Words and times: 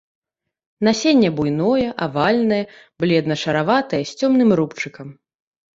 Насенне 0.87 1.29
буйное, 1.39 1.85
авальнае, 2.07 2.61
бледна-шараватае, 3.05 4.03
з 4.15 4.21
цёмным 4.23 4.49
рубчыкам. 4.63 5.07